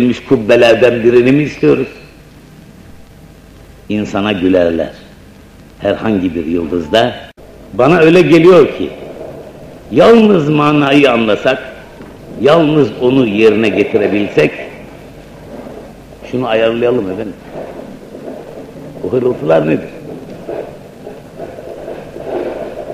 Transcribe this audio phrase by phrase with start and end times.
[0.00, 1.88] Bilmiş kubbelerden birini mi istiyoruz?
[3.88, 4.90] İnsana gülerler.
[5.78, 7.14] Herhangi bir yıldızda.
[7.72, 8.90] Bana öyle geliyor ki,
[9.90, 11.72] yalnız manayı anlasak,
[12.40, 14.50] yalnız onu yerine getirebilsek,
[16.30, 17.34] şunu ayarlayalım efendim.
[19.02, 19.90] Bu hırıltılar nedir?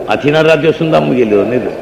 [0.09, 1.73] Atina Radyosu'ndan mı geliyor nedir?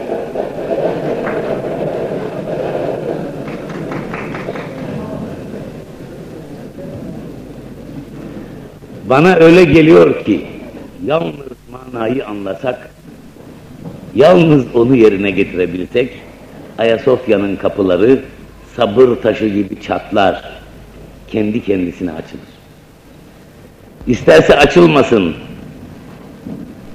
[9.08, 10.46] Bana öyle geliyor ki,
[11.06, 11.34] yalnız
[11.72, 12.90] manayı anlasak,
[14.14, 16.10] yalnız onu yerine getirebilsek,
[16.78, 18.20] Ayasofya'nın kapıları
[18.76, 20.44] sabır taşı gibi çatlar,
[21.28, 22.54] kendi kendisine açılır.
[24.06, 25.34] İsterse açılmasın,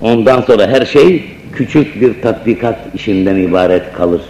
[0.02, 4.22] ondan sonra her şey küçük bir tatbikat işinden ibaret kalır.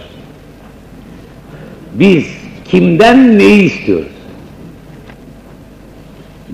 [1.94, 2.24] Biz
[2.64, 4.19] kimden neyi istiyoruz?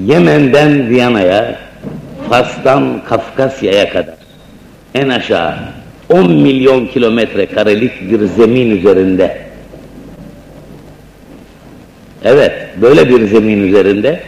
[0.05, 1.59] Yemen'den Viyana'ya,
[2.31, 4.15] Fas'tan Kafkasya'ya kadar.
[4.95, 5.55] En aşağı
[6.09, 9.39] 10 milyon kilometre karelik bir zemin üzerinde.
[12.25, 14.21] Evet böyle bir zemin üzerinde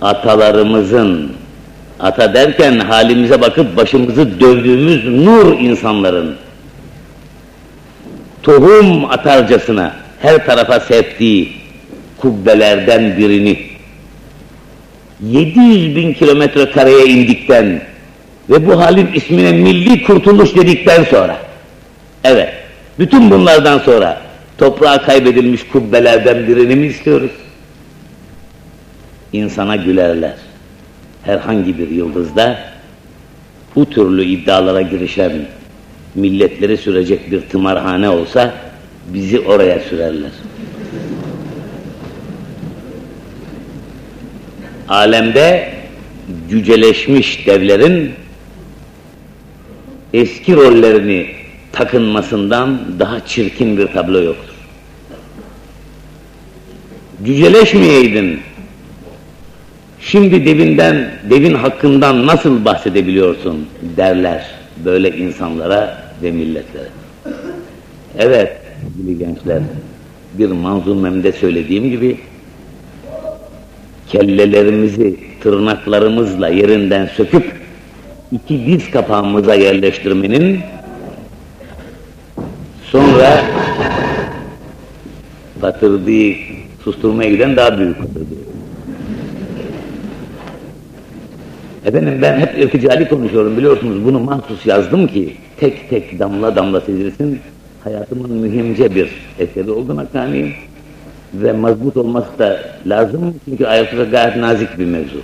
[0.00, 1.32] atalarımızın
[2.00, 6.36] ata derken halimize bakıp başımızı dövdüğümüz nur insanların
[8.42, 11.52] tohum atarcasına her tarafa septiği
[12.18, 13.69] kubbelerden birini
[15.28, 17.82] 700 bin kilometre kareye indikten
[18.50, 21.36] ve bu halin ismine milli kurtuluş dedikten sonra
[22.24, 22.48] evet
[22.98, 24.20] bütün bunlardan sonra
[24.58, 27.30] toprağa kaybedilmiş kubbelerden birini mi istiyoruz?
[29.32, 30.34] İnsana gülerler.
[31.22, 32.58] Herhangi bir yıldızda
[33.76, 35.32] bu türlü iddialara girişen
[36.14, 38.54] milletleri sürecek bir tımarhane olsa
[39.08, 40.30] bizi oraya sürerler.
[44.90, 45.72] Alemde
[46.50, 48.12] cüceleşmiş devlerin
[50.12, 51.26] eski rollerini
[51.72, 54.54] takınmasından daha çirkin bir tablo yoktur.
[57.24, 58.40] Cüceleşmeyeydin,
[60.00, 64.46] şimdi devinden, devin hakkından nasıl bahsedebiliyorsun derler
[64.84, 66.88] böyle insanlara ve milletlere.
[68.18, 68.52] Evet
[68.82, 69.62] sevgili gençler,
[70.38, 72.18] bir manzumemde söylediğim gibi
[74.10, 77.52] kellelerimizi tırnaklarımızla yerinden söküp
[78.32, 80.60] iki diz kapağımıza yerleştirmenin
[82.84, 83.44] sonra
[85.62, 86.34] batırdığı
[86.84, 88.50] susturmaya giden daha büyük batırdığı.
[91.84, 97.40] Efendim ben hep irticali konuşuyorum biliyorsunuz bunu mahsus yazdım ki tek tek damla damla sizilsin
[97.84, 100.52] hayatımın mühimce bir eseri olduğuna kaniyim
[101.34, 105.22] ve mazbut olması da lazım çünkü Ayasofya gayet nazik bir mevzu.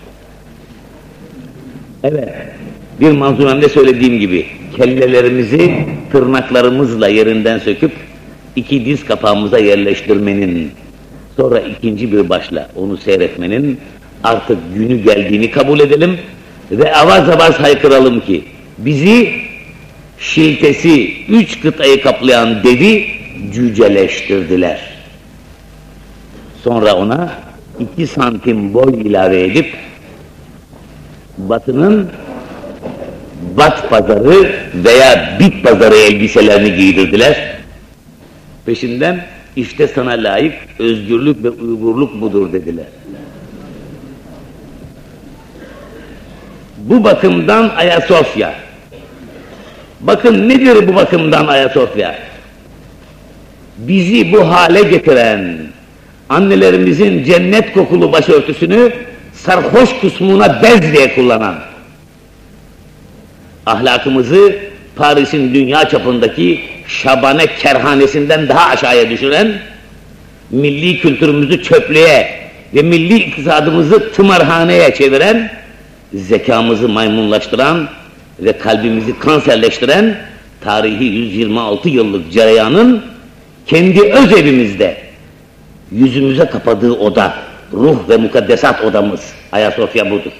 [2.05, 2.29] Evet,
[3.01, 4.47] bir manzumemde söylediğim gibi
[4.77, 5.75] kellelerimizi
[6.13, 7.93] tırnaklarımızla yerinden söküp
[8.57, 10.71] iki diz kapağımıza yerleştirmenin
[11.37, 13.79] sonra ikinci bir başla onu seyretmenin
[14.25, 16.19] artık günü geldiğini kabul edelim
[16.71, 18.45] ve avaz avaz haykıralım ki
[18.79, 19.33] bizi
[20.19, 23.07] şiltesi üç kıtayı kaplayan devi
[23.55, 24.96] cüceleştirdiler.
[26.67, 27.31] Sonra ona
[27.79, 29.75] iki santim boy ilave edip
[31.39, 32.11] Batı'nın
[33.57, 37.57] Bat pazarı veya bit pazarı elbiselerini giydirdiler.
[38.67, 42.87] Peşinden işte sana layık özgürlük ve uygurluk budur dediler.
[46.79, 48.55] Bu bakımdan Ayasofya.
[50.01, 52.19] Bakın nedir bu bakımdan Ayasofya?
[53.79, 55.66] Bizi bu hale getiren,
[56.29, 58.93] annelerimizin cennet kokulu başörtüsünü
[59.35, 61.55] sarhoş kusmuna bez diye kullanan,
[63.67, 64.57] ahlakımızı
[64.97, 69.59] Paris'in dünya çapındaki şabane kerhanesinden daha aşağıya düşüren,
[70.51, 72.29] milli kültürümüzü çöplüğe
[72.75, 75.51] ve milli iktisadımızı tımarhaneye çeviren,
[76.15, 77.89] zekamızı maymunlaştıran
[78.41, 80.17] ve kalbimizi kanserleştiren
[80.61, 83.03] tarihi 126 yıllık cereyanın
[83.67, 85.06] kendi öz evimizde
[85.93, 87.35] yüzümüze kapadığı oda,
[87.73, 90.33] ruh ve mukaddesat odamız Ayasofya budur.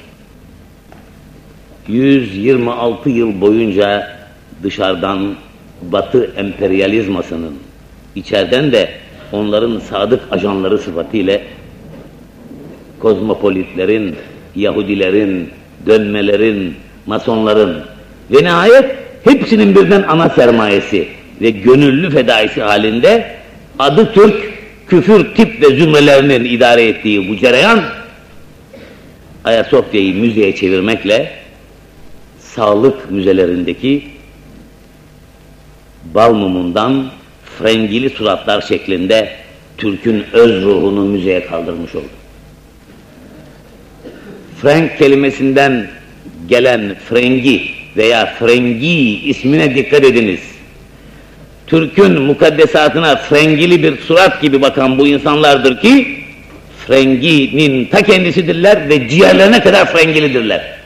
[1.89, 4.17] 126 yıl boyunca
[4.63, 5.35] dışarıdan
[5.83, 7.55] Batı emperyalizmasının,
[8.15, 8.91] içeriden de
[9.33, 11.39] onların sadık ajanları sıfatıyla
[12.99, 14.17] kozmopolitlerin,
[14.57, 15.51] Yahudilerin,
[15.87, 16.75] dönmelerin,
[17.07, 17.83] masonların
[18.31, 21.09] ve nihayet hepsinin birden ana sermayesi
[21.41, 23.37] ve gönüllü fedaisi halinde
[23.79, 24.46] adı Türk,
[24.89, 27.85] küfür tip ve zümrelerinin idare ettiği bu cereyan
[29.45, 31.33] Ayasofya'yı müzeye çevirmekle
[32.39, 34.05] sağlık müzelerindeki
[36.15, 37.11] bal mumundan
[37.59, 39.31] frengili suratlar şeklinde
[39.79, 42.05] Türk'ün öz ruhunu müzeye kaldırmış oldu.
[44.63, 45.89] Frank kelimesinden
[46.49, 47.63] gelen frengi
[47.97, 50.41] veya frengi ismine dikkat ediniz.
[51.67, 56.25] Türk'ün mukaddesatına frengili bir surat gibi bakan bu insanlardır ki
[56.87, 60.77] frenginin ta kendisidirler ve ciğerlerine kadar frengilidirler.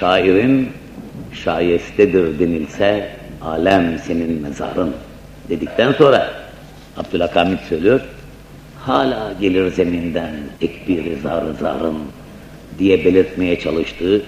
[0.00, 0.70] Şairin
[1.44, 3.10] şayestedir denilse
[3.42, 4.94] alem senin mezarın
[5.48, 6.30] dedikten sonra
[6.96, 8.00] Abdülhakamit söylüyor
[8.86, 11.98] hala gelir zeminden tekbiri zarı zarın
[12.78, 14.22] diye belirtmeye çalıştığı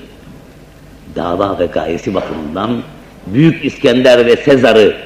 [1.16, 2.82] dava ve gayesi bakımından
[3.26, 4.96] Büyük İskender ve Sezar'ı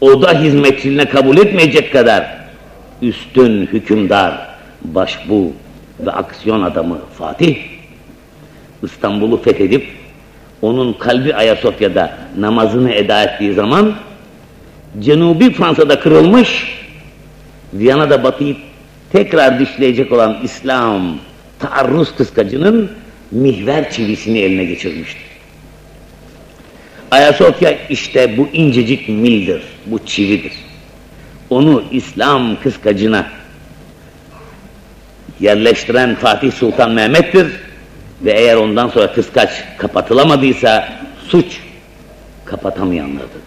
[0.00, 2.40] oda hizmetçiliğine kabul etmeyecek kadar
[3.02, 4.48] üstün hükümdar,
[4.82, 5.52] başbu
[6.00, 7.56] ve aksiyon adamı Fatih
[8.82, 9.86] İstanbul'u fethedip
[10.62, 13.94] onun kalbi Ayasofya'da namazını eda ettiği zaman
[15.00, 16.80] Cenubi Fransa'da kırılmış
[17.74, 18.56] Viyana'da batıyı
[19.12, 21.02] tekrar dişleyecek olan İslam
[21.60, 22.90] taarruz kıskacının
[23.30, 25.30] mihver çivisini eline geçirmiştir.
[27.10, 30.52] Ayasofya işte bu incecik mildir, bu çividir.
[31.50, 33.26] Onu İslam kıskacına
[35.40, 37.46] yerleştiren Fatih Sultan Mehmet'tir
[38.24, 40.92] ve eğer ondan sonra kıskaç kapatılamadıysa
[41.28, 41.60] suç
[42.44, 43.42] kapatamayanlardır.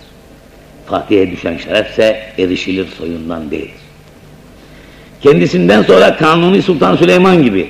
[0.86, 3.72] Fatih'e düşen şerefse erişilir soyundan değildir.
[5.22, 7.70] Kendisinden sonra Kanuni Sultan Süleyman gibi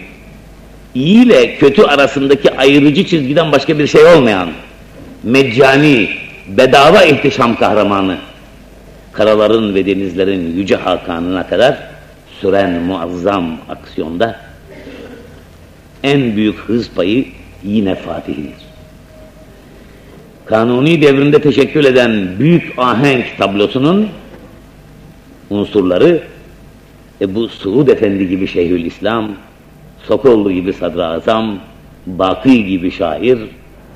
[0.95, 4.50] iyi ile kötü arasındaki ayrıcı çizgiden başka bir şey olmayan
[5.24, 6.10] meccani,
[6.48, 8.18] bedava ihtişam kahramanı,
[9.12, 11.78] karaların ve denizlerin yüce hakanına kadar
[12.42, 14.40] süren muazzam aksiyonda
[16.04, 17.25] en büyük hız payı
[17.63, 18.63] yine Fatih'indir.
[20.45, 24.10] Kanuni devrinde teşekkül eden büyük ahenk tablosunun
[25.50, 26.24] unsurları
[27.22, 29.31] Ebu Suud Efendi gibi Şeyhülislam,
[30.07, 31.57] Sokollu gibi Sadrazam,
[32.05, 33.39] Baki gibi şair,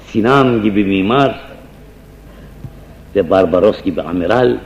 [0.07, 1.39] Sinan gibi mimar
[3.15, 4.57] ve Barbaros gibi amiral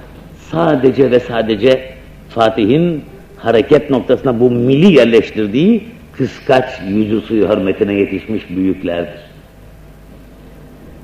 [0.51, 1.93] sadece ve sadece
[2.29, 3.03] Fatih'in
[3.37, 5.83] hareket noktasına bu mili yerleştirdiği
[6.17, 9.21] kıskaç yüzü suyu hürmetine yetişmiş büyüklerdir.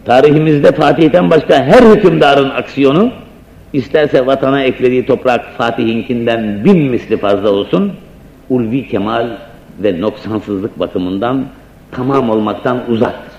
[0.05, 3.11] Tarihimizde Fatih'ten başka her hükümdarın aksiyonu
[3.73, 7.93] isterse vatana eklediği toprak Fatih'inkinden bin misli fazla olsun
[8.49, 9.27] ulvi kemal
[9.83, 11.45] ve noksansızlık bakımından
[11.91, 13.33] tamam olmaktan uzaktır.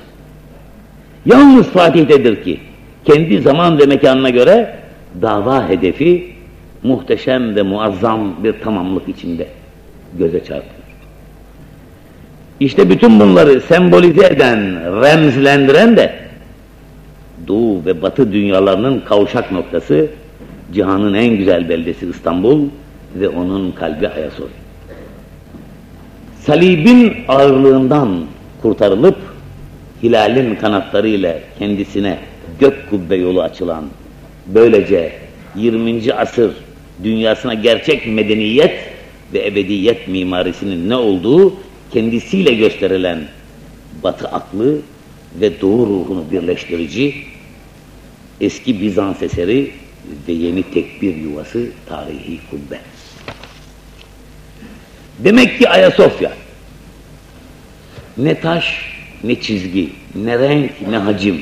[1.26, 2.60] Yalnız Fatih'tedir ki
[3.04, 4.76] kendi zaman ve mekanına göre
[5.22, 6.32] dava hedefi
[6.82, 9.46] muhteşem ve muazzam bir tamamlık içinde
[10.18, 10.78] göze çarpıyor.
[12.60, 14.58] İşte bütün bunları sembolize eden,
[15.02, 16.14] remzlendiren de
[17.48, 20.06] Doğu ve Batı dünyalarının kavuşak noktası
[20.72, 22.68] cihanın en güzel beldesi İstanbul
[23.14, 24.57] ve onun kalbi Ayasofya.
[26.48, 28.26] Salibin ağırlığından
[28.62, 29.16] kurtarılıp
[30.02, 32.18] hilalin kanatlarıyla kendisine
[32.60, 33.84] gök kubbe yolu açılan
[34.46, 35.12] böylece
[35.56, 36.12] 20.
[36.12, 36.52] asır
[37.04, 38.74] dünyasına gerçek medeniyet
[39.32, 41.54] ve ebediyet mimarisinin ne olduğu
[41.92, 43.18] kendisiyle gösterilen
[44.02, 44.78] batı aklı
[45.40, 47.14] ve doğu ruhunu birleştirici
[48.40, 49.70] eski Bizans eseri
[50.28, 52.78] ve yeni tekbir yuvası tarihi kubbe.
[55.18, 56.32] Demek ki Ayasofya
[58.18, 61.40] ne taş ne çizgi, ne renk, ne hacim,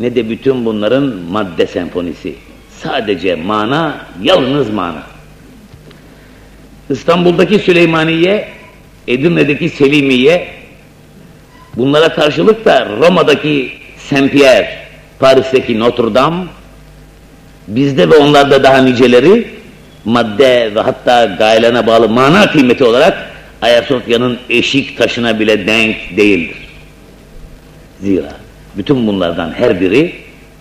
[0.00, 2.34] ne de bütün bunların madde senfonisi.
[2.82, 5.02] Sadece mana, yalnız mana.
[6.90, 8.48] İstanbul'daki Süleymaniye,
[9.08, 10.48] Edirne'deki Selimiye,
[11.76, 13.72] bunlara karşılık da Roma'daki
[14.10, 14.68] Saint Pierre,
[15.18, 16.44] Paris'teki Notre Dame,
[17.68, 19.48] bizde ve onlarda daha niceleri,
[20.04, 23.33] madde ve hatta gayelerine bağlı mana kıymeti olarak
[23.64, 26.56] Ayasofya'nın eşik taşına bile denk değildir.
[28.00, 28.32] Zira
[28.76, 30.12] bütün bunlardan her biri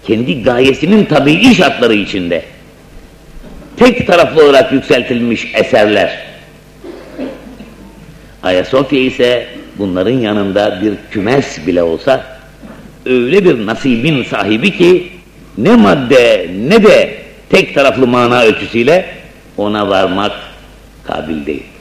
[0.07, 2.43] kendi gayesinin tabii şartları içinde
[3.77, 6.19] tek taraflı olarak yükseltilmiş eserler.
[8.43, 12.25] Ayasofya ise bunların yanında bir kümes bile olsa
[13.05, 15.11] öyle bir nasibin sahibi ki
[15.57, 17.17] ne madde ne de
[17.49, 19.05] tek taraflı mana ölçüsüyle
[19.57, 20.31] ona varmak
[21.03, 21.72] kabil değil.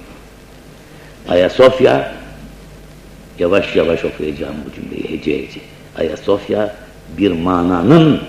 [1.28, 2.12] Ayasofya
[3.38, 5.60] Yavaş yavaş okuyacağım bu cümleyi hece hece.
[5.98, 6.76] Ayasofya
[7.18, 8.20] bir mananın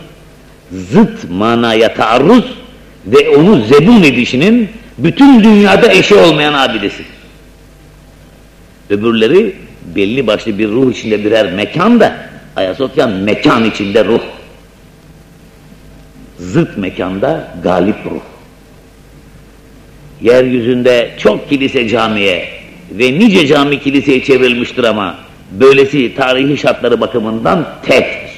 [0.72, 2.46] zıt manaya taarruz
[3.06, 7.06] ve onu zebun edişinin bütün dünyada eşi olmayan abidesidir.
[8.90, 9.56] Öbürleri
[9.96, 12.16] belli başlı bir ruh içinde birer mekan da
[12.56, 14.22] Ayasofya mekan içinde ruh.
[16.40, 18.22] Zıt mekanda galip ruh.
[20.22, 22.62] Yeryüzünde çok kilise camiye
[22.94, 25.16] ve nice cami kiliseye çevrilmiştir ama
[25.52, 28.34] böylesi tarihi şartları bakımından tektir.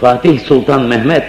[0.00, 1.24] Fatih Sultan Mehmet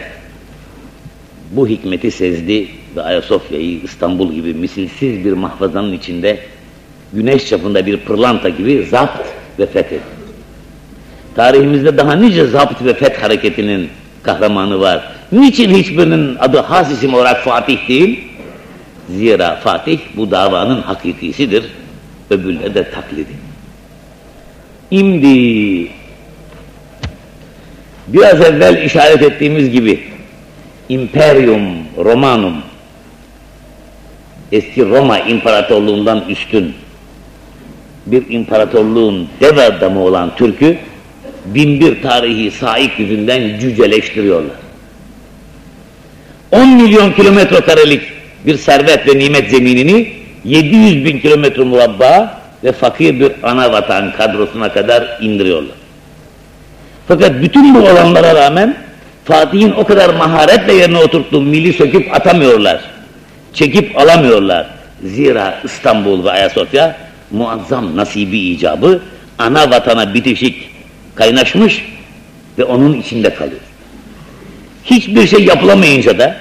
[1.52, 6.40] bu hikmeti sezdi ve Ayasofya'yı İstanbul gibi misilsiz bir mahfazanın içinde
[7.14, 9.28] güneş çapında bir pırlanta gibi zapt
[9.60, 10.20] ve fethetti.
[11.36, 13.90] Tarihimizde daha nice zapt ve feth hareketinin
[14.24, 15.04] kahramanı var.
[15.32, 18.24] Niçin hiçbirinin adı has isim olarak Fatih değil?
[19.10, 21.64] Zira Fatih bu davanın hakikisidir,
[22.30, 23.32] öbürleri de taklidi.
[24.92, 25.88] İmdi
[28.08, 30.00] biraz evvel işaret ettiğimiz gibi
[30.90, 31.62] Imperium
[31.98, 32.54] Romanum
[34.52, 36.74] eski Roma İmparatorluğundan üstün
[38.06, 40.78] bir imparatorluğun dev adamı olan Türk'ü
[41.56, 44.56] binbir tarihi sahip yüzünden cüceleştiriyorlar.
[46.52, 48.02] 10 milyon kilometre karelik
[48.46, 50.12] bir servet ve nimet zeminini
[50.46, 55.76] 700 bin kilometre murabba ve fakir bir ana vatan kadrosuna kadar indiriyorlar.
[57.08, 58.78] Fakat bütün bu olanlara rağmen
[59.26, 62.82] Fatih'in o kadar maharetle yerine oturttuğu mili söküp atamıyorlar.
[63.54, 64.68] Çekip alamıyorlar.
[65.04, 66.98] Zira İstanbul ve Ayasofya
[67.32, 69.02] muazzam nasibi icabı
[69.38, 70.70] ana vatana bitişik
[71.20, 71.86] kaynaşmış
[72.58, 73.62] ve onun içinde kalıyor.
[74.84, 76.36] Hiçbir şey yapılamayınca da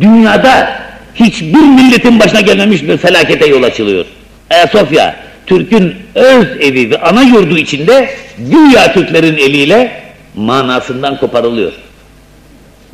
[0.00, 0.80] dünyada
[1.14, 4.04] hiçbir milletin başına gelmemiş bir felakete yol açılıyor.
[4.50, 10.02] Ayasofya, Türk'ün öz evi ve ana yurdu içinde dünya Türklerin eliyle
[10.34, 11.72] manasından koparılıyor.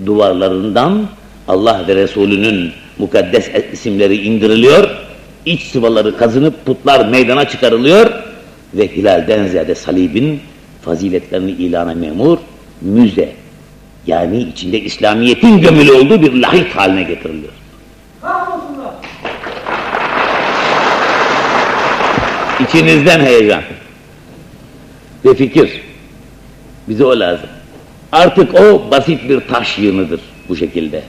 [0.07, 1.07] Duvarlarından
[1.49, 4.91] Allah ve Resulünün mukaddes isimleri indiriliyor,
[5.47, 8.11] iç sıvaları kazınıp putlar meydana çıkarılıyor
[8.75, 10.41] ve hilalden ziyade salibin
[10.87, 12.39] faziletlerini ilana memur,
[12.81, 13.33] müze,
[14.07, 17.53] yani içinde İslamiyet'in gömülü olduğu bir lahit haline getiriliyor.
[22.61, 23.63] İçinizden heyecan
[25.25, 25.71] ve fikir.
[26.89, 27.49] Bize o lazım.
[28.13, 31.03] Artık o basit bir taş yığınıdır bu şekilde.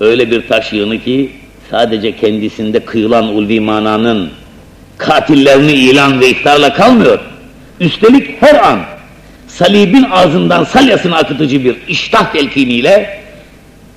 [0.00, 1.30] Öyle bir taş yığını ki
[1.70, 4.30] sadece kendisinde kıyılan ulvi mananın
[4.98, 7.18] katillerini ilan ve iftarla kalmıyor.
[7.80, 8.80] Üstelik her an
[9.60, 13.20] salibin ağzından salyasını akıtıcı bir iştah telkiniyle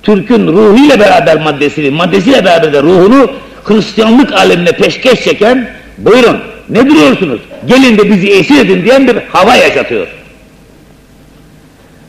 [0.02, 3.30] Türk'ün ruhuyla beraber maddesini, maddesiyle beraber de ruhunu
[3.64, 9.54] Hristiyanlık alemine peşkeş çeken buyurun ne duruyorsunuz gelin de bizi esir edin diyen bir hava
[9.54, 10.06] yaşatıyor.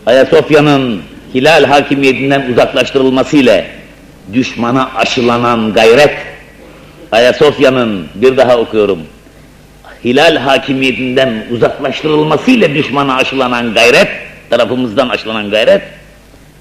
[0.05, 1.01] Ayasofya'nın
[1.33, 3.65] hilal hakimiyetinden uzaklaştırılmasıyla
[4.33, 6.15] düşmana aşılanan gayret
[7.11, 8.99] Ayasofya'nın bir daha okuyorum
[10.05, 14.07] hilal hakimiyetinden uzaklaştırılmasıyla düşmana aşılanan gayret,
[14.49, 15.81] tarafımızdan aşılanan gayret,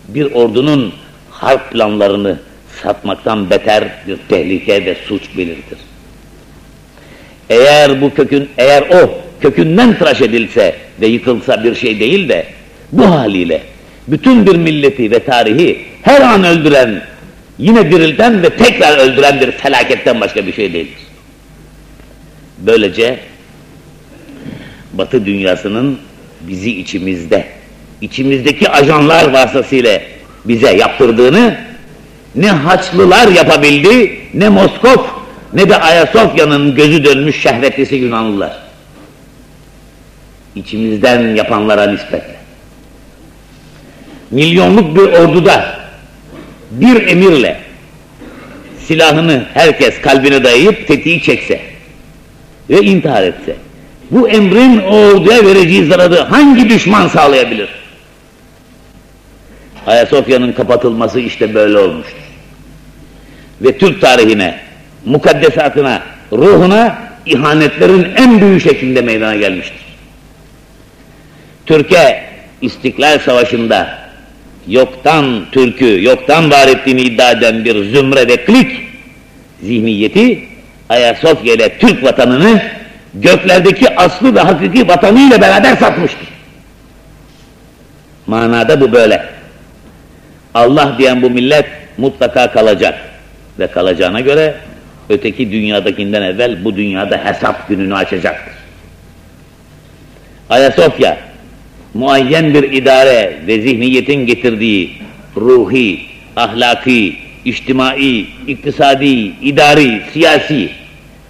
[0.09, 0.95] bir ordunun
[1.31, 2.39] harp planlarını
[2.83, 5.79] satmaktan beter bir tehlike ve suç belirtir.
[7.51, 9.11] Eğer bu kökün, eğer o
[9.41, 12.47] kökünden tıraş edilse ve yıkılsa bir şey değil de,
[12.93, 13.63] bu haliyle
[14.09, 17.03] bütün bir milleti ve tarihi her an öldüren,
[17.59, 20.99] yine dirilten ve tekrar öldüren bir felaketten başka bir şey değildir.
[22.59, 23.19] Böylece
[24.99, 25.99] Batı dünyasının
[26.41, 27.45] bizi içimizde,
[28.01, 30.01] içimizdeki ajanlar vasıtasıyla
[30.45, 31.59] bize yaptırdığını
[32.35, 35.05] ne Haçlılar yapabildi, ne Moskov,
[35.53, 38.59] ne de Ayasofya'nın gözü dönmüş şehvetlisi Yunanlılar.
[40.55, 42.35] İçimizden yapanlara nispetle.
[44.31, 45.79] Milyonluk bir orduda
[46.71, 47.61] bir emirle
[48.87, 51.61] silahını herkes kalbine dayayıp tetiği çekse
[52.71, 53.57] ve intihar etse
[54.11, 57.69] bu emrin orduya vereceği zararı hangi düşman sağlayabilir?
[59.87, 62.19] Ayasofya'nın kapatılması işte böyle olmuştur.
[63.61, 64.59] Ve Türk tarihine,
[65.05, 69.85] mukaddesatına, ruhuna ihanetlerin en büyük şeklinde meydana gelmiştir.
[71.67, 72.25] Türkiye
[72.63, 73.99] İstiklal Savaşı'nda
[74.69, 78.81] yoktan Türk'ü, yoktan var ettiğini iddia eden bir zümre ve klik
[79.63, 80.45] zihniyeti
[80.89, 82.63] Ayasofya ile Türk vatanını
[83.15, 86.29] göklerdeki aslı ve hakiki vatanıyla beraber satmıştır.
[88.27, 89.25] Manada bu böyle.
[90.55, 91.67] Allah diyen bu millet
[91.99, 92.99] mutlaka kalacak
[93.59, 94.55] ve kalacağına göre
[95.09, 98.55] öteki dünyadakinden evvel bu dünyada hesap gününü açacaktır.
[100.51, 101.17] Ayasofya,
[101.95, 104.93] muayyen bir idare ve zihniyetin getirdiği
[105.37, 106.01] ruhi,
[106.37, 109.07] ahlaki, içtimai, iktisadi,
[109.43, 110.71] idari, siyasi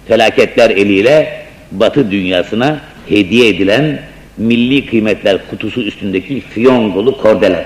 [0.07, 4.01] felaketler eliyle Batı dünyasına hediye edilen
[4.37, 7.65] milli kıymetler kutusu üstündeki fiyongolu kordeler.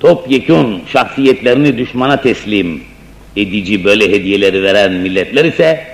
[0.00, 2.82] Topyekun şahsiyetlerini düşmana teslim
[3.36, 5.86] edici böyle hediyeleri veren milletler ise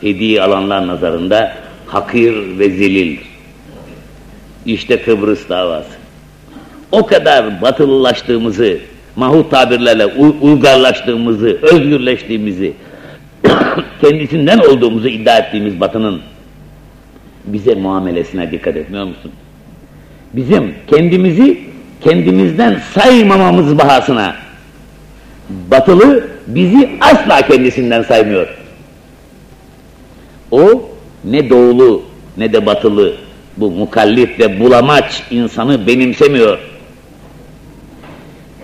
[0.00, 3.30] hediye alanlar nazarında hakir ve zelildir.
[4.66, 6.00] İşte Kıbrıs davası.
[6.92, 8.78] O kadar batılılaştığımızı,
[9.16, 10.06] mahut tabirlerle
[10.40, 12.72] uygarlaştığımızı, özgürleştiğimizi,
[14.00, 16.20] kendisinden olduğumuzu iddia ettiğimiz batının
[17.44, 19.32] bize muamelesine dikkat etmiyor musun?
[20.34, 21.60] Bizim kendimizi
[22.00, 24.36] kendimizden saymamamız bahasına
[25.70, 28.48] batılı bizi asla kendisinden saymıyor.
[30.50, 30.90] O
[31.24, 32.02] ne doğulu
[32.36, 33.14] ne de batılı
[33.56, 36.58] bu mukallif ve bulamaç insanı benimsemiyor.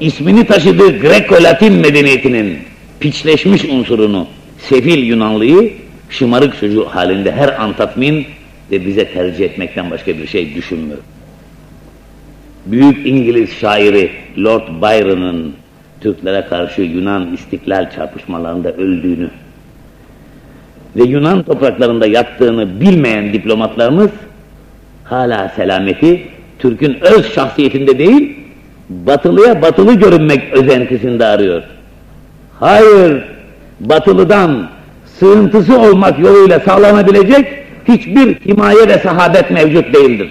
[0.01, 2.59] İsmini taşıdığı Greko-Latin medeniyetinin
[3.01, 4.27] piçleşmiş unsurunu,
[4.69, 5.73] sefil Yunanlıyı
[6.11, 8.27] şımarık çocuğu halinde her an tatmin
[8.71, 10.99] ve bize tercih etmekten başka bir şey düşünmüyor.
[12.67, 15.55] Büyük İngiliz şairi Lord Byron'ın
[16.01, 19.31] Türklere karşı Yunan istiklal çarpışmalarında öldüğünü
[20.97, 24.11] ve Yunan topraklarında yattığını bilmeyen diplomatlarımız
[25.05, 28.37] hala selameti Türk'ün öz şahsiyetinde değil,
[28.89, 31.63] batılıya batılı görünmek özentisinde arıyor.
[32.61, 33.25] Hayır,
[33.81, 34.69] batılıdan
[35.05, 37.47] sığıntısı olmak yoluyla sağlanabilecek
[37.89, 40.29] hiçbir himaye ve sahabet mevcut değildir.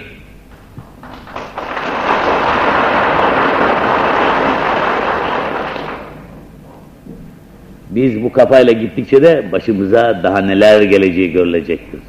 [7.89, 11.99] Biz bu kafayla gittikçe de başımıza daha neler geleceği görülecektir.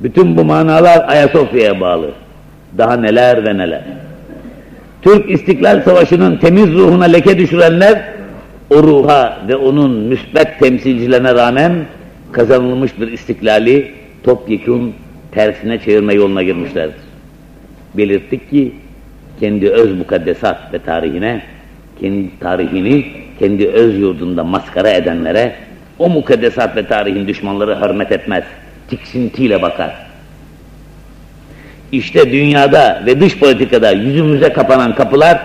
[0.00, 2.10] Bütün bu manalar Ayasofya'ya bağlı.
[2.78, 3.82] Daha neler ve neler.
[5.02, 8.13] Türk İstiklal Savaşı'nın temiz ruhuna leke düşürenler,
[8.70, 11.84] o ruha ve onun müsbet temsilcilerine rağmen
[12.32, 13.92] kazanılmış bir istiklali
[14.24, 14.94] topyekun
[15.32, 17.00] tersine çevirme yoluna girmişlerdir.
[17.94, 18.72] Belirttik ki
[19.40, 21.42] kendi öz mukaddesat ve tarihine,
[22.00, 23.06] kendi tarihini
[23.38, 25.54] kendi öz yurdunda maskara edenlere
[25.98, 28.44] o mukaddesat ve tarihin düşmanları hürmet etmez,
[28.88, 29.94] tiksintiyle bakar.
[31.92, 35.40] İşte dünyada ve dış politikada yüzümüze kapanan kapılar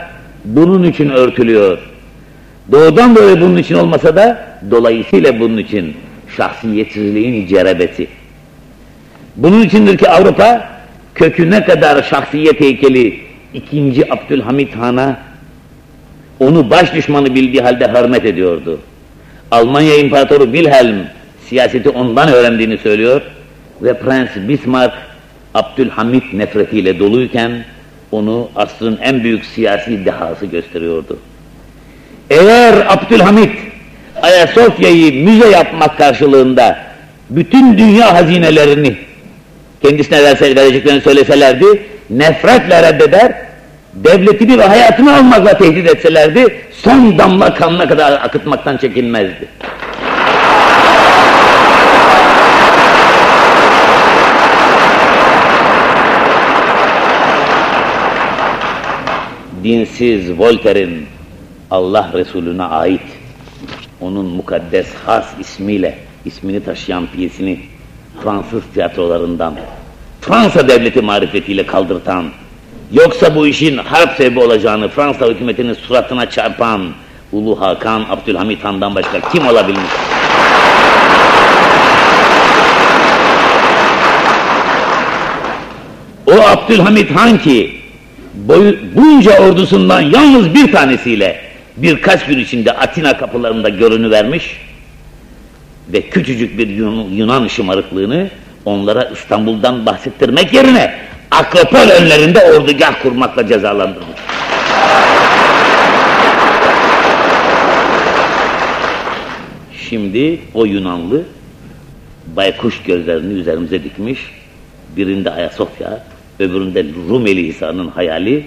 [0.46, 1.89] bunun için örtülüyor.
[2.72, 5.96] Doğudan dolayı bunun için olmasa da dolayısıyla bunun için
[6.38, 8.08] şahsiyetsizliğin cerebeti.
[9.36, 10.70] Bunun içindir ki Avrupa
[11.16, 13.20] köküne kadar şahsiyet heykeli
[13.54, 14.14] 2.
[14.14, 15.20] Abdülhamit Han'a
[16.40, 18.80] onu baş düşmanı bildiği halde hürmet ediyordu.
[19.52, 20.96] Almanya İmparatoru Wilhelm
[21.50, 23.22] siyaseti ondan öğrendiğini söylüyor
[23.82, 24.94] ve Prens Bismarck
[25.54, 27.66] Abdülhamit nefretiyle doluyken
[28.12, 31.18] onu asrın en büyük siyasi dehası gösteriyordu.
[32.30, 33.52] Eğer Abdülhamit
[34.22, 36.80] Ayasofya'yı müze yapmak karşılığında
[37.30, 38.96] bütün dünya hazinelerini
[39.82, 41.66] kendisine verse, vereceklerini söyleselerdi,
[42.10, 43.32] nefretle reddeder,
[43.94, 49.48] devletini ve hayatını almakla tehdit etselerdi, son damla kanına kadar akıtmaktan çekinmezdi.
[59.64, 61.19] Dinsiz Voltaire'in
[61.72, 63.02] Allah Resulüne ait
[64.02, 67.60] onun mukaddes has ismiyle ismini taşıyan piyesini
[68.24, 69.54] Fransız tiyatrolarından
[70.22, 72.26] Fransa devleti marifetiyle kaldırtan
[72.92, 76.82] Yoksa bu işin harp sebebi olacağını Fransa hükümetinin suratına çarpan
[77.32, 79.92] Ulu Hakan Abdülhamit Han'dan başka kim olabilmiş?
[86.28, 87.82] O Abdülhamit Han ki
[88.34, 91.49] boyu, bunca ordusundan yalnız bir tanesiyle
[91.82, 94.62] birkaç gün içinde Atina kapılarında görünüvermiş
[95.94, 96.68] ve küçücük bir
[97.18, 98.30] Yunan şımarıklığını
[98.66, 100.96] onlara İstanbul'dan bahsettirmek yerine
[101.32, 104.20] Akropol önlerinde ordugah kurmakla cezalandırmış.
[109.90, 111.24] Şimdi o Yunanlı
[112.36, 114.20] baykuş gözlerini üzerimize dikmiş,
[114.98, 116.04] birinde Ayasofya,
[116.40, 118.46] öbüründe Rumeli Hisarı'nın hayali,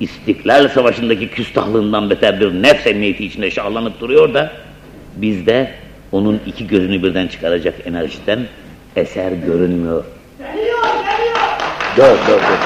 [0.00, 4.52] İstiklal Savaşı'ndaki küstahlığından beter bir nefs emniyeti içinde şahlanıp duruyor da,
[5.16, 5.70] bizde
[6.12, 8.38] onun iki gözünü birden çıkaracak enerjiden
[8.96, 10.04] eser görünmüyor.
[11.96, 12.58] Dur, dur, dur.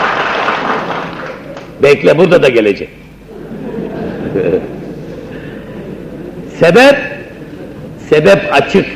[1.83, 2.89] Bekle, burada da gelecek.
[6.59, 6.97] sebep,
[8.09, 8.87] sebep açık.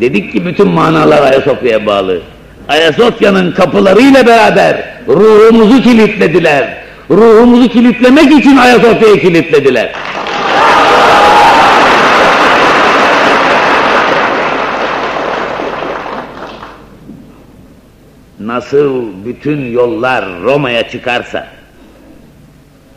[0.00, 2.20] Dedik ki bütün manalar Ayasofya'ya bağlı.
[2.68, 6.78] Ayasofya'nın kapılarıyla beraber ruhumuzu kilitlediler.
[7.10, 9.92] Ruhumuzu kilitlemek için Ayasofya'yı kilitlediler.
[18.40, 21.46] Nasıl bütün yollar Roma'ya çıkarsa,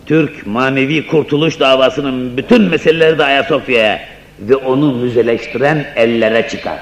[0.05, 3.99] Türk manevi kurtuluş davasının bütün meseleleri de Ayasofya'ya
[4.39, 6.79] ve onu müzeleştiren ellere çıkar.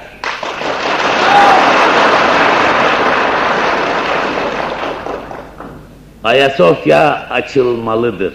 [6.24, 8.34] Ayasofya açılmalıdır.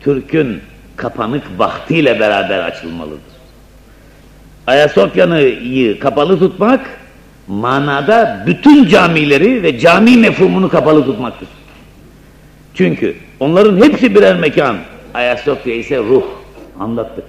[0.00, 0.60] Türk'ün
[0.96, 3.36] kapanık vaktiyle beraber açılmalıdır.
[4.66, 6.80] Ayasofya'yı kapalı tutmak,
[7.46, 11.48] manada bütün camileri ve cami mefhumunu kapalı tutmaktır.
[12.74, 14.76] Çünkü onların hepsi birer mekan,
[15.14, 16.24] Ayasofya ise ruh.
[16.80, 17.24] Anlattık.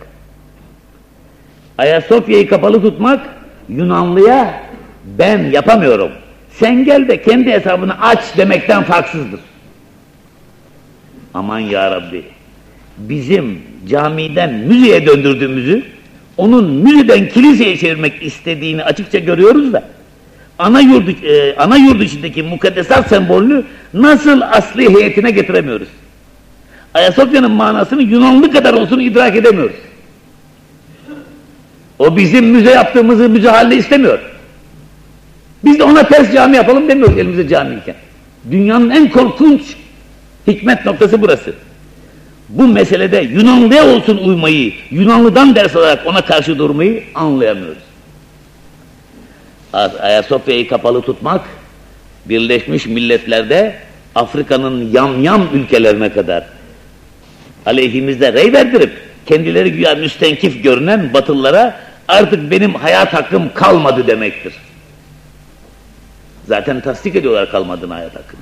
[1.77, 3.27] Ayasofya'yı kapalı tutmak,
[3.69, 4.63] Yunanlıya
[5.05, 6.11] ben yapamıyorum,
[6.59, 9.39] sen gel de kendi hesabını aç demekten farksızdır.
[11.33, 12.23] Aman ya Rabbi,
[12.97, 15.83] bizim camiden müzeye döndürdüğümüzü,
[16.37, 19.83] onun müzeden kiliseye çevirmek istediğini açıkça görüyoruz da,
[20.59, 25.87] ana yurdu, e, ana yurdu içindeki mukaddesat sembolünü nasıl asli heyetine getiremiyoruz?
[26.93, 29.75] Ayasofya'nın manasını Yunanlı kadar olsun idrak edemiyoruz.
[31.99, 34.19] O bizim müze yaptığımızı müze haline istemiyor.
[35.65, 37.95] Biz de ona ters cami yapalım demiyoruz elimizde camiyken.
[38.51, 39.61] Dünyanın en korkunç
[40.47, 41.53] hikmet noktası burası.
[42.49, 47.83] Bu meselede Yunanlıya olsun uymayı, Yunanlıdan ders alarak ona karşı durmayı anlayamıyoruz.
[50.01, 51.41] Ayasofya'yı kapalı tutmak,
[52.25, 53.75] Birleşmiş Milletler'de
[54.15, 56.45] Afrika'nın yamyam ülkelerine kadar
[57.65, 58.91] aleyhimizde rey verdirip
[59.25, 64.53] kendileri güya müstenkif görünen batılılara artık benim hayat hakkım kalmadı demektir.
[66.47, 68.39] Zaten tasdik ediyorlar kalmadığını hayat hakkını.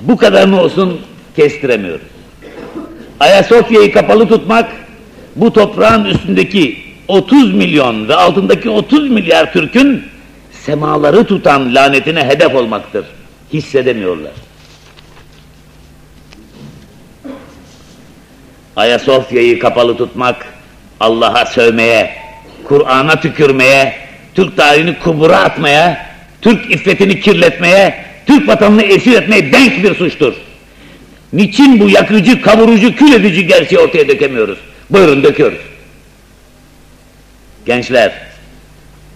[0.00, 1.00] Bu kadar mı olsun
[1.36, 2.06] kestiremiyoruz.
[3.20, 4.70] Ayasofya'yı kapalı tutmak
[5.36, 6.78] bu toprağın üstündeki
[7.08, 10.04] 30 milyon ve altındaki 30 milyar Türk'ün
[10.52, 13.06] semaları tutan lanetine hedef olmaktır.
[13.52, 14.32] Hissedemiyorlar.
[18.76, 20.46] Ayasofya'yı kapalı tutmak,
[21.00, 22.16] Allah'a sövmeye,
[22.64, 26.06] Kur'an'a tükürmeye, Türk tarihini kubura atmaya,
[26.42, 30.34] Türk iffetini kirletmeye, Türk vatanını esir etmeye denk bir suçtur.
[31.32, 34.58] Niçin bu yakıcı, kavurucu, kül edici gerçeği ortaya dökemiyoruz?
[34.90, 35.58] Buyurun döküyoruz.
[37.66, 38.12] Gençler,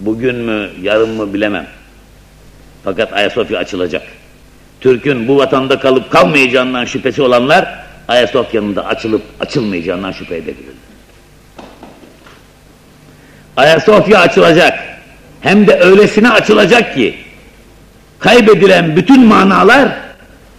[0.01, 1.67] bugün mü, yarın mı bilemem.
[2.85, 4.03] Fakat Ayasofya açılacak.
[4.81, 10.75] Türk'ün bu vatanda kalıp kalmayacağından şüphesi olanlar, Ayasofya'nın da açılıp açılmayacağından şüphe edebilirler.
[13.57, 14.92] Ayasofya açılacak.
[15.43, 17.15] Hem de öylesine açılacak ki,
[18.19, 19.89] kaybedilen bütün manalar,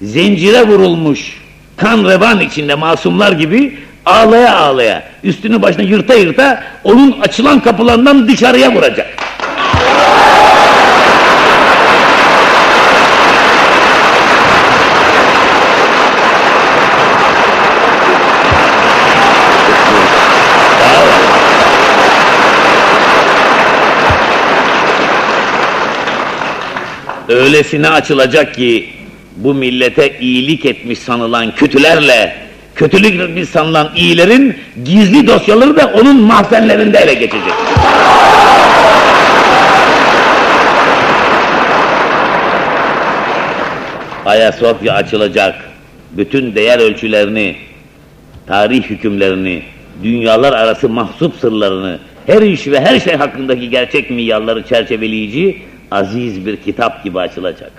[0.01, 1.41] zincire vurulmuş,
[1.77, 8.75] kan revan içinde masumlar gibi ağlaya ağlaya, üstünü başına yırta yırta, onun açılan kapılarından dışarıya
[8.75, 9.07] vuracak.
[27.29, 28.89] Öylesine açılacak ki
[29.35, 32.35] bu millete iyilik etmiş sanılan kötülerle
[32.75, 37.53] kötülük etmiş sanılan iyilerin gizli dosyaları da onun mahzenlerinde ele geçecek.
[44.25, 45.55] Ayasofya açılacak.
[46.11, 47.55] Bütün değer ölçülerini,
[48.47, 49.63] tarih hükümlerini,
[50.03, 55.61] dünyalar arası mahsup sırlarını, her iş ve her şey hakkındaki gerçek miyalları çerçeveleyici
[55.93, 57.71] aziz bir kitap gibi açılacak.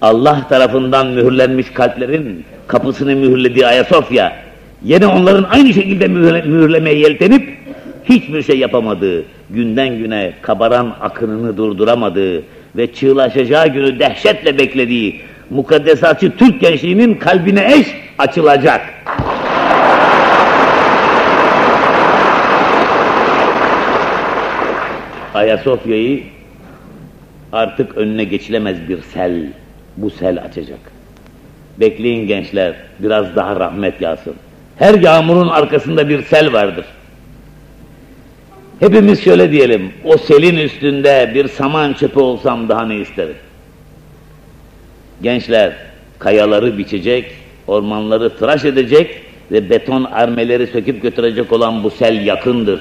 [0.00, 4.32] Allah tarafından mühürlenmiş kalplerin kapısını mühürlediği Ayasofya,
[4.82, 7.58] yine onların aynı şekilde mühürle, mühürlemeye yeltenip
[8.04, 12.42] hiçbir şey yapamadığı, günden güne kabaran akınını durduramadığı
[12.76, 15.20] ve çığlaşacağı günü dehşetle beklediği
[15.50, 17.86] mukaddesatçı Türk gençliğinin kalbine eş
[18.18, 18.80] açılacak.
[25.34, 26.22] Ayasofya'yı
[27.52, 29.46] artık önüne geçilemez bir sel,
[29.96, 30.78] bu sel açacak.
[31.80, 34.34] Bekleyin gençler, biraz daha rahmet yağsın.
[34.76, 36.84] Her yağmurun arkasında bir sel vardır.
[38.80, 43.36] Hepimiz şöyle diyelim, o selin üstünde bir saman çöpü olsam daha ne isterim?
[45.22, 45.72] Gençler,
[46.18, 47.24] kayaları biçecek,
[47.66, 49.20] ormanları tıraş edecek
[49.52, 52.80] ve beton armeleri söküp götürecek olan bu sel yakındır.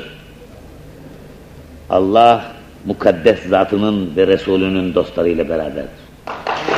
[1.90, 2.57] Allah
[2.88, 6.77] mukaddes zatının ve Resulünün dostlarıyla beraberdir.